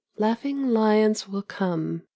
[0.17, 2.01] "LAUGHING LIONS WILL COME."